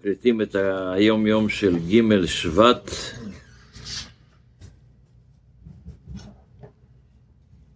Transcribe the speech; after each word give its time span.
מקליטים 0.00 0.42
את 0.42 0.56
היום 0.94 1.26
יום 1.26 1.48
של 1.48 1.76
ג' 1.76 2.26
שבט. 2.26 2.90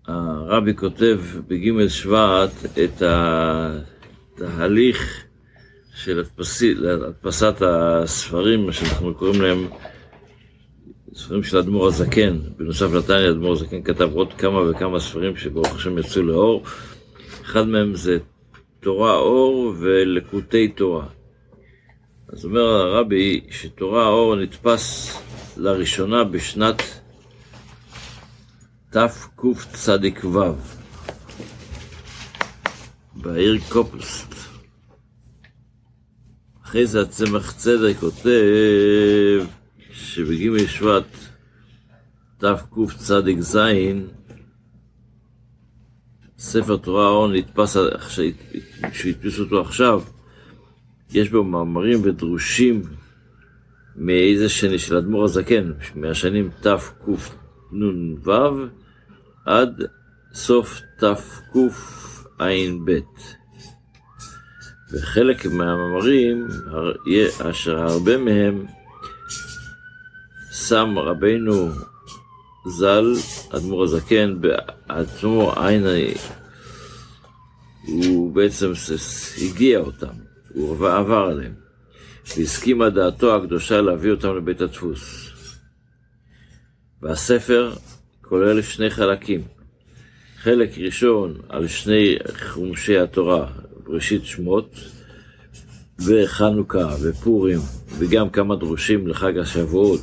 הרבי 0.06 0.76
כותב 0.76 1.21
בג' 1.48 1.88
שבט 1.88 2.50
את 2.84 3.02
התהליך 4.37 5.24
של 5.95 6.22
הדפסת 6.88 7.54
הספרים, 7.60 8.67
מה 8.67 8.72
שאנחנו 8.72 9.15
קוראים 9.15 9.43
להם 9.43 9.69
ספרים 11.15 11.43
של 11.43 11.59
אדמו"ר 11.59 11.87
הזקן. 11.87 12.38
בנוסף 12.56 12.93
לתניא, 12.93 13.31
אדמו"ר 13.31 13.53
הזקן 13.53 13.83
כתב 13.83 14.11
עוד 14.15 14.33
כמה 14.33 14.71
וכמה 14.71 15.01
ספרים 15.01 15.37
שברוך 15.37 15.75
השם 15.75 15.99
יצאו 15.99 16.23
לאור. 16.23 16.62
אחד 17.43 17.69
מהם 17.69 17.95
זה 17.95 18.19
תורה 18.80 19.16
אור 19.16 19.75
ולקוטי 19.79 20.69
תורה. 20.69 21.06
אז 22.29 22.45
אומר 22.45 22.61
הרבי 22.61 23.41
שתורה 23.51 24.05
האור 24.05 24.37
נתפס 24.37 25.16
לראשונה 25.56 26.24
בשנת 26.24 26.82
תקצ"ו 28.91 29.92
בעיר 33.15 33.59
קופלסט. 33.68 34.34
אחרי 36.65 36.87
זה 36.87 37.01
הצמח 37.01 37.52
צדק 37.52 37.96
כותב 38.01 39.46
שבג' 39.93 40.66
שבט 40.66 41.16
תקצ"ז 42.38 43.59
ספר 46.38 46.77
תורה 46.77 47.06
האור 47.06 47.29
נתפס, 47.29 47.77
שהדפיסו 48.93 49.43
אותו 49.43 49.60
עכשיו, 49.60 50.02
יש 51.14 51.30
בו 51.30 51.45
מאמרים 51.45 52.00
ודרושים 52.02 52.82
מאיזה 53.96 54.48
שני 54.48 54.78
של 54.78 54.96
אדמו"ר 54.96 55.24
הזקן, 55.24 55.73
מהשנים 55.95 56.51
תקנ"ו 56.60 58.32
עד 59.46 59.82
סוף 60.35 60.80
תקע"ב. 60.98 62.90
וחלק 64.92 65.47
מהמאמרים, 65.47 66.47
אשר 67.51 67.79
הרבה 67.79 68.19
מהם 68.19 68.67
שם 70.53 70.98
רבנו 70.98 71.69
ז"ל, 72.67 73.15
אדמו"ר 73.51 73.85
הזקן, 73.85 74.37
בעצמו 74.41 75.53
עין, 75.57 75.85
הוא 77.87 78.35
בעצם 78.35 78.73
הגיע 79.42 79.79
אותם. 79.79 80.23
הוא 80.55 80.89
עבר 80.89 81.29
עליהם, 81.31 81.53
והסכימה 82.37 82.91
דעתו 82.91 83.37
הקדושה 83.37 83.81
להביא 83.81 84.11
אותם 84.11 84.37
לבית 84.37 84.61
הדפוס. 84.61 85.31
והספר 87.03 87.73
כולל 88.23 88.63
שני 88.63 88.91
חלקים. 88.91 89.41
חלק 90.37 90.79
ראשון 90.79 91.35
על 91.49 91.67
שני 91.67 92.17
חומשי 92.49 92.99
התורה, 92.99 93.47
בראשית 93.85 94.25
שמות, 94.25 94.75
וחנוכה 96.07 96.89
ופורים, 97.03 97.59
וגם 97.99 98.31
כמה 98.31 98.57
דרושים 98.57 99.09
לחג 99.09 99.39
השבועות, 99.39 100.01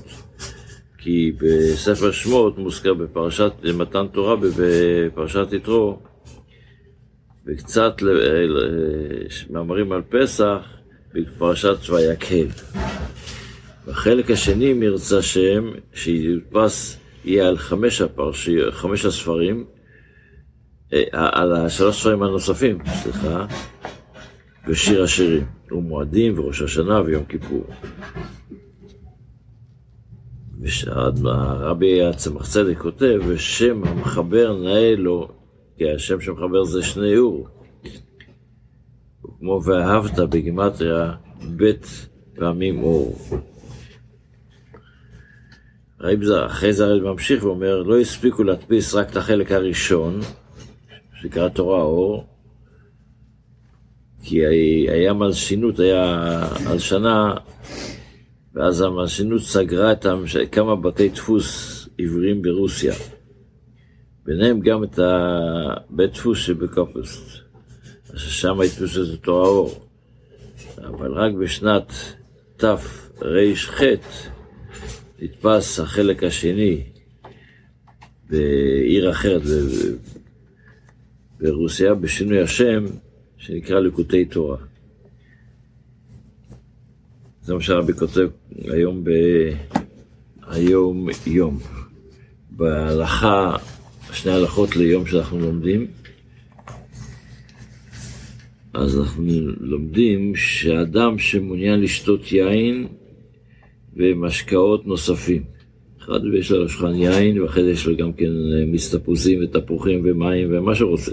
כי 0.98 1.32
בספר 1.38 2.12
שמות 2.12 2.58
מוזכר 2.58 2.94
בפרשת 2.94 3.52
מתן 3.78 4.08
תורה 4.08 4.36
בפרשת 4.36 5.48
יתרו 5.52 6.00
וקצת 7.46 7.94
מאמרים 9.50 9.92
על 9.92 10.02
פסח 10.10 10.60
בפרשת 11.14 11.90
ויקהל. 11.90 12.48
בחלק 13.88 14.32
השני, 14.32 14.74
מרצה 14.74 15.18
השם, 15.18 15.72
שיודפס 15.94 17.00
יהיה 17.26 17.48
על 17.48 17.58
חמש, 17.58 18.02
הפרשי, 18.02 18.72
חמש 18.72 19.06
הספרים, 19.06 19.66
אה, 20.94 21.04
על 21.14 21.54
השלוש 21.54 22.02
ספרים 22.02 22.24
הנוספים, 22.24 22.78
סליחה, 22.86 23.46
ושיר 24.68 25.04
השירים, 25.04 25.46
ומועדים, 25.72 26.40
וראש 26.40 26.62
השנה, 26.62 27.02
ויום 27.02 27.26
כיפור. 27.26 27.68
הרבי 31.26 32.04
הצמח 32.04 32.50
צדק 32.50 32.78
כותב, 32.78 33.20
ושם 33.28 33.84
המחבר 33.84 34.58
נאה 34.64 34.96
לו 34.98 35.41
כי 35.82 35.92
השם 35.92 36.22
שמחבר 36.22 36.64
זה 36.64 36.84
שני 36.84 37.18
אור. 37.18 37.48
כמו 39.40 39.62
ואהבת 39.66 40.20
בגימטריה 40.20 41.14
בית 41.56 42.08
פעמים 42.36 42.84
אור. 42.84 43.18
אחרי 46.46 46.74
זה 46.74 46.86
הרב 46.86 47.04
ממשיך 47.04 47.44
ואומר, 47.44 47.82
לא 47.82 48.00
הספיקו 48.00 48.44
להדפיס 48.44 48.94
רק 48.94 49.10
את 49.10 49.18
החלק 49.18 49.52
הראשון, 49.52 50.20
שנקרא 51.22 51.50
תורה 51.50 51.82
אור, 51.82 52.26
כי 54.24 54.48
היה 54.90 55.14
מלשינות, 55.14 55.80
היה 55.80 56.48
על 56.68 56.80
שנה, 56.80 57.34
ואז 58.54 58.82
המלשינות 58.82 59.42
סגרה 59.42 59.92
את 59.92 60.06
כמה 60.52 60.76
בתי 60.76 61.10
דפוס 61.10 61.90
עבריים 62.00 62.42
ברוסיה. 62.42 62.94
ביניהם 64.26 64.60
גם 64.60 64.84
את 64.84 65.00
הבית 65.00 66.14
דפוס 66.14 66.40
שבקופסט, 66.40 67.38
ששם 68.16 68.60
הדפוס 68.62 68.98
את 69.14 69.24
תורה 69.24 69.48
אור. 69.48 69.88
אבל 70.78 71.12
רק 71.14 71.34
בשנת 71.34 71.94
תר"ח 72.58 73.82
נתפס 75.22 75.80
החלק 75.80 76.24
השני 76.24 76.84
בעיר 78.30 79.12
אחרת 79.12 79.42
ברוסיה, 81.40 81.94
בשינוי 81.94 82.42
השם, 82.42 82.86
שנקרא 83.38 83.80
ליקוטי 83.80 84.26
תורה. 84.26 84.58
זה 87.42 87.54
מה 87.54 87.62
שהרבי 87.62 87.94
כותב 87.94 88.30
היום 88.52 89.04
ב... 89.04 89.10
היום 90.48 91.08
יום. 91.28 91.60
בהלכה 92.52 93.56
שני 94.14 94.32
הלכות 94.32 94.76
ליום 94.76 95.06
שאנחנו 95.06 95.40
לומדים. 95.40 95.88
אז 98.74 99.00
אנחנו 99.00 99.24
לומדים 99.60 100.36
שאדם 100.36 101.20
שמעוניין 101.20 101.82
לשתות 101.82 102.32
יין 102.32 102.88
ומשקאות 103.96 104.88
נוספים, 104.88 105.44
אחד 106.00 106.20
יש 106.40 106.52
לו 106.52 106.70
שולחן 106.70 106.96
יין, 106.96 107.42
ואחרי 107.42 107.64
זה 107.64 107.72
יש 107.72 107.88
לו 107.88 107.98
גם 107.98 108.14
כן 108.14 108.26
אה, 108.26 108.66
מיץ 108.66 108.96
תפוזים 108.96 109.40
ותפוחים 109.44 110.02
ומים 110.04 110.48
ומה 110.52 110.76
שרוצה. 110.76 111.12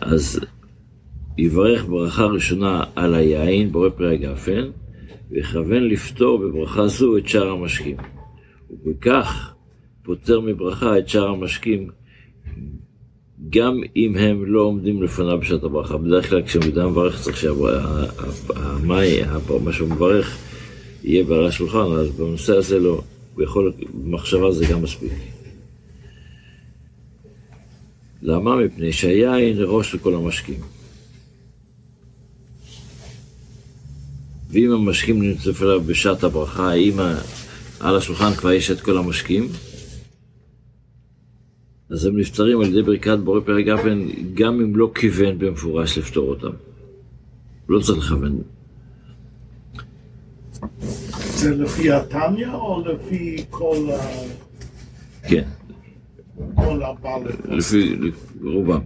אז 0.00 0.40
יברך 1.38 1.84
ברכה 1.84 2.24
ראשונה 2.24 2.84
על 2.96 3.14
היין, 3.14 3.72
בורא 3.72 3.88
פרי 3.88 4.14
הגפן, 4.14 4.70
ויכוון 5.30 5.88
לפתור 5.88 6.38
בברכה 6.38 6.86
זו 6.86 7.16
את 7.16 7.28
שאר 7.28 7.48
המשקים. 7.48 7.96
ובכך 8.70 9.55
פוטר 10.06 10.40
מברכה 10.40 10.98
את 10.98 11.08
שאר 11.08 11.28
המשקים, 11.28 11.90
גם 13.50 13.80
אם 13.96 14.16
הם 14.16 14.44
לא 14.46 14.60
עומדים 14.60 15.02
לפניו 15.02 15.38
בשעת 15.38 15.64
הברכה. 15.64 15.96
בדרך 15.96 16.28
כלל 16.30 16.42
כשאדם 16.42 16.90
מברך 16.90 17.20
צריך 17.22 17.36
שהמים, 17.36 17.64
מה 19.64 19.72
שהוא 19.72 19.88
מברך, 19.88 20.38
יהיה 21.04 21.24
בעל 21.24 21.46
השולחן, 21.46 21.78
אז 21.78 22.10
בנושא 22.10 22.56
הזה 22.56 22.80
לא. 22.80 23.02
הוא 23.34 23.44
יכול, 23.44 23.72
במחשבה 23.94 24.52
זה 24.52 24.66
גם 24.66 24.82
מספיק. 24.82 25.12
למה? 28.22 28.56
מפני 28.56 28.92
שהיין 28.92 29.56
ראש 29.60 29.94
לכל 29.94 30.14
המשקים. 30.14 30.60
ואם 34.50 34.72
המשקים 34.72 35.22
נמצאים 35.22 35.54
אליו 35.62 35.80
בשעת 35.80 36.24
הברכה, 36.24 36.70
האם 36.70 37.00
על 37.80 37.96
השולחן 37.96 38.34
כבר 38.34 38.52
יש 38.52 38.70
את 38.70 38.80
כל 38.80 38.98
המשקים? 38.98 39.48
אז 41.90 42.06
הם 42.06 42.18
נפטרים 42.18 42.60
על 42.60 42.66
ידי 42.66 42.82
ברכת 42.82 43.18
בורא 43.18 43.40
פרק 43.40 43.64
גפן, 43.64 44.06
גם 44.34 44.60
אם 44.60 44.76
לא 44.76 44.90
כיוון 44.94 45.38
במפורש 45.38 45.98
לפתור 45.98 46.28
אותם. 46.28 46.56
לא 47.68 47.80
צריך 47.80 47.98
לכוון. 47.98 48.42
זה 51.10 51.54
לפי 51.54 51.92
התניא 51.92 52.52
או 52.52 52.84
לפי 52.86 53.44
כל 53.50 53.76
ה... 53.92 53.98
כן. 55.28 55.48
כל 56.54 56.82
הבעלי? 56.82 57.32
לפי 57.48 57.96
רובם. 58.42 58.80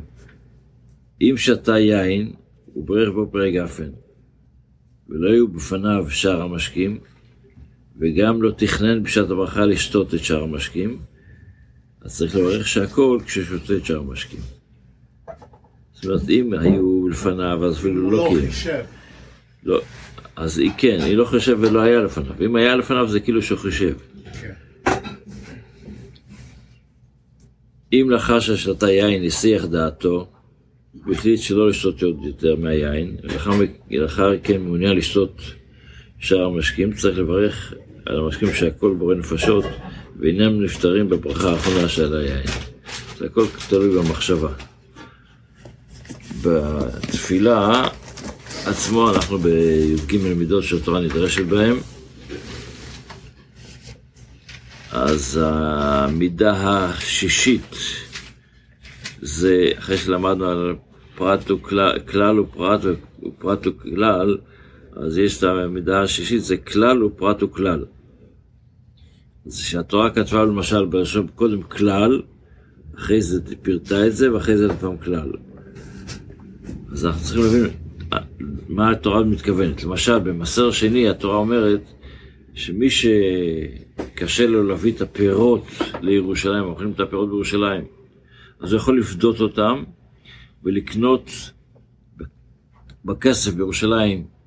אם 1.20 1.34
שתה 1.36 1.78
יין, 1.78 2.32
הוא 2.66 2.86
ברך 2.86 3.14
בו 3.14 3.30
פרק 3.30 3.54
גפן, 3.54 3.90
ולא 5.08 5.30
היו 5.30 5.48
בפניו 5.48 6.10
שאר 6.10 6.42
המשקים, 6.42 6.98
וגם 8.00 8.42
לא 8.42 8.50
תכנן 8.50 9.02
בשעת 9.02 9.30
הברכה 9.30 9.66
לשתות 9.66 10.14
את 10.14 10.24
שאר 10.24 10.42
המשקים, 10.42 10.98
אז 12.02 12.16
צריך 12.16 12.36
לברך 12.36 12.68
שהכל 12.68 13.18
כששותה 13.26 13.76
את 13.76 13.84
שאר 13.84 13.98
המשקים. 13.98 14.40
זאת 15.92 16.04
אומרת, 16.04 16.30
אם 16.30 16.52
היו 16.52 17.08
לפניו, 17.08 17.64
אז 17.64 17.76
אפילו 17.78 18.10
לא 18.10 18.28
קיים. 18.28 18.50
לא, 19.64 19.80
אז 20.36 20.58
היא 20.58 20.70
כן, 20.78 20.98
היא 21.00 21.16
לא 21.16 21.24
חושב 21.24 21.58
ולא 21.60 21.80
היה 21.80 22.00
לפניו. 22.00 22.32
אם 22.40 22.56
היה 22.56 22.76
לפניו 22.76 23.08
זה 23.08 23.20
כאילו 23.20 23.42
שהוא 23.42 23.58
חישב. 23.58 23.94
כן. 24.40 24.52
אם 27.92 28.06
לאחר 28.10 28.40
ששתה 28.40 28.90
יין 28.90 29.24
הסיח 29.24 29.64
דעתו, 29.64 30.30
והחליט 31.06 31.40
שלא 31.40 31.68
לשתות 31.68 32.02
יותר 32.02 32.56
מהיין, 32.56 33.16
ולאחר 33.90 34.32
מכן 34.32 34.60
מעוניין 34.60 34.96
לשתות 34.96 35.42
שאר 36.18 36.44
המשקים, 36.44 36.92
צריך 36.92 37.18
לברך 37.18 37.74
על 38.06 38.18
המשקים 38.18 38.48
שהכל 38.54 38.94
בורא 38.98 39.14
נפשות, 39.14 39.64
ואינם 40.20 40.62
נפטרים 40.64 41.08
בברכה 41.08 41.50
האחרונה 41.50 41.88
של 41.88 42.16
היין. 42.16 42.46
זה 43.18 43.26
הכל 43.26 43.44
תלוי 43.68 43.98
במחשבה. 43.98 44.52
בתפילה 46.42 47.88
עצמו 48.66 49.10
אנחנו 49.10 49.38
בי"ג 49.38 50.16
מידות 50.36 50.64
שהתורה 50.64 51.00
נדרשת 51.00 51.44
בהן, 51.44 51.76
אז 54.92 55.40
המידה 55.42 56.52
השישית 56.52 57.76
זה 59.22 59.70
אחרי 59.78 59.96
שלמדנו 59.98 60.44
על 60.50 60.74
פרט 61.14 61.50
וכלל, 61.50 61.98
כלל 61.98 62.40
ופרט 62.40 62.80
ופרט 63.22 63.66
וכלל, 63.66 64.38
אז 64.96 65.18
יש 65.18 65.38
את 65.38 65.42
המידה 65.42 66.02
השישית, 66.02 66.44
זה 66.44 66.56
כלל 66.56 67.04
ופרט 67.04 67.42
וכלל. 67.42 67.84
אז 69.46 69.58
שהתורה 69.58 70.10
כתבה 70.10 70.44
למשל 70.44 70.86
בראשון 70.86 71.26
קודם 71.34 71.62
כלל, 71.62 72.22
אחרי 72.98 73.22
זה 73.22 73.56
פירטה 73.62 74.06
את 74.06 74.16
זה, 74.16 74.34
ואחרי 74.34 74.56
זה 74.56 74.66
עוד 74.66 74.76
פעם 74.76 74.96
כלל. 74.98 75.32
אז 76.92 77.06
אנחנו 77.06 77.22
צריכים 77.22 77.42
להבין 77.42 77.70
אה, 78.12 78.18
מה 78.68 78.90
התורה 78.90 79.24
מתכוונת. 79.24 79.84
למשל, 79.84 80.18
במסר 80.18 80.70
שני 80.70 81.08
התורה 81.08 81.36
אומרת 81.36 81.80
שמי 82.54 82.88
שקשה 82.90 84.46
לו 84.46 84.68
להביא 84.68 84.92
את 84.92 85.00
הפירות 85.00 85.66
לירושלים, 86.00 86.64
אוכלים 86.64 86.92
את 86.92 87.00
הפירות 87.00 87.28
בירושלים, 87.28 87.84
אז 88.60 88.72
הוא 88.72 88.80
יכול 88.80 88.98
לפדות 88.98 89.40
אותם 89.40 89.84
ולקנות 90.64 91.30
בכסף 93.04 93.54
בירושלים. 93.54 94.39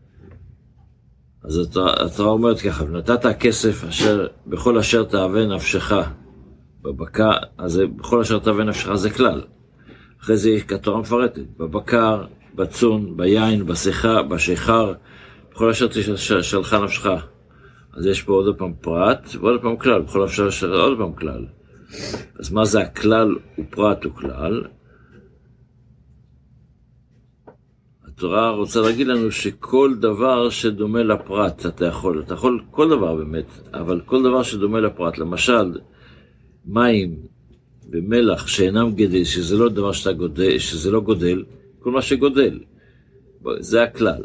אז 1.44 1.62
התורה 2.06 2.32
אומרת 2.32 2.60
ככה, 2.60 2.84
ונתת 2.84 3.26
הכסף 3.26 3.84
אשר 3.90 4.28
בכל 4.48 4.78
אשר 4.78 5.04
תאווה 5.04 5.46
נפשך 5.46 5.92
בבקר, 6.82 7.32
אז 7.58 7.82
בכל 7.98 8.22
אשר 8.22 8.40
תאווה 8.40 8.64
נפשך 8.64 8.94
זה 8.94 9.10
כלל. 9.10 9.42
אחרי 10.22 10.38
זה 10.38 10.50
התורה 10.76 11.00
מפרטת, 11.00 11.42
בבקר, 11.58 12.24
בצאן, 12.56 13.18
ביין, 13.18 13.66
בשיחה, 13.66 14.22
בשיכר, 14.22 14.94
בכל 15.52 15.70
אשר 15.70 15.88
תש- 15.88 16.32
שלחה 16.42 16.80
נפשך. 16.84 17.10
אז 17.94 18.06
יש 18.06 18.22
פה 18.22 18.34
עוד 18.34 18.58
פעם 18.58 18.74
פרט 18.82 19.30
ועוד 19.40 19.62
פעם 19.62 19.78
כלל, 19.78 20.02
בכל 20.02 20.24
אשר 20.24 20.50
של 20.50 20.74
עוד 20.74 20.98
פעם 20.98 21.14
כלל. 21.14 21.46
אז 22.40 22.52
מה 22.52 22.66
זה 22.66 22.82
הכלל 22.82 23.36
ופרט 23.60 24.06
וכלל? 24.06 24.64
התורה 28.24 28.50
רוצה 28.50 28.82
להגיד 28.82 29.08
לנו 29.08 29.32
שכל 29.32 29.94
דבר 30.00 30.50
שדומה 30.50 31.04
לפרט 31.04 31.66
אתה 31.66 31.86
יכול, 31.86 32.24
אתה 32.26 32.34
יכול 32.34 32.62
כל 32.72 32.90
דבר 32.90 33.16
באמת, 33.16 33.46
אבל 33.74 34.02
כל 34.06 34.24
דבר 34.24 34.44
שדומה 34.44 34.80
לפרט, 34.80 35.18
למשל 35.18 35.80
מים 36.66 37.16
ומלח 37.92 38.48
שאינם 38.48 38.92
גדל, 38.96 39.24
שזה 39.24 39.58
לא 39.58 39.70
דבר 39.70 39.92
שאתה 39.92 40.14
גודל, 40.14 40.58
שזה 40.58 40.92
לא 40.92 41.02
גודל, 41.02 41.44
כל 41.80 41.92
מה 41.92 42.02
שגודל, 42.02 42.60
זה 43.60 43.84
הכלל, 43.84 44.24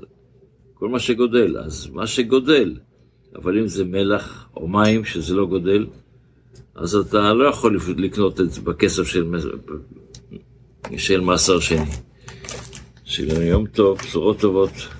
כל 0.74 0.88
מה 0.88 0.98
שגודל, 0.98 1.58
אז 1.58 1.90
מה 1.92 2.06
שגודל, 2.06 2.74
אבל 3.34 3.58
אם 3.58 3.66
זה 3.66 3.84
מלח 3.84 4.48
או 4.56 4.68
מים 4.68 5.04
שזה 5.04 5.34
לא 5.34 5.46
גודל, 5.46 5.86
אז 6.74 6.94
אתה 6.94 7.32
לא 7.32 7.44
יכול 7.44 7.78
לקנות 7.96 8.40
את 8.40 8.52
זה 8.52 8.60
בכסף 8.60 9.06
של, 9.06 9.24
של 10.96 11.20
מעשר 11.20 11.60
שני. 11.60 12.07
שיהיה 13.08 13.46
יום 13.46 13.66
טוב, 13.66 13.98
בשורות 13.98 14.40
טובות. 14.40 14.97